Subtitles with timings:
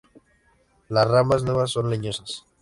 [0.89, 2.43] Las ramas nuevas son leñosas.